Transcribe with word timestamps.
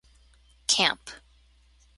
Camp. 0.65 1.11